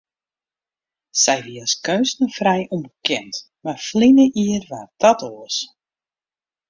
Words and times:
Sy 1.23 1.35
wie 1.45 1.59
as 1.65 1.73
keunstner 1.85 2.31
frij 2.37 2.61
ûnbekend, 2.75 3.33
mar 3.63 3.77
ferline 3.85 4.25
jier 4.37 4.63
waard 4.71 4.91
dat 5.01 5.19
oars. 5.31 5.57